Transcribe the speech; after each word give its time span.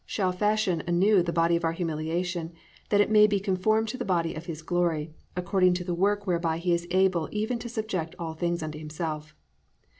shall 0.07 0.31
fashion 0.31 0.81
anew 0.87 1.21
the 1.21 1.31
body 1.31 1.55
of 1.55 1.63
our 1.63 1.73
humiliation, 1.73 2.51
that 2.89 2.99
it 2.99 3.11
may 3.11 3.27
be 3.27 3.39
conformed 3.39 3.87
to 3.87 3.97
the 3.99 4.03
body 4.03 4.33
of 4.33 4.47
his 4.47 4.63
glory, 4.63 5.13
according 5.35 5.75
to 5.75 5.83
the 5.83 5.93
work 5.93 6.25
whereby 6.25 6.57
he 6.57 6.73
is 6.73 6.87
able 6.89 7.29
even 7.31 7.59
to 7.59 7.69
subject 7.69 8.15
all 8.17 8.33
things 8.33 8.63
unto 8.63 8.79
himself." 8.79 9.35